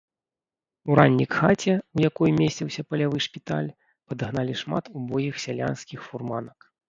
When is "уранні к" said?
0.93-1.41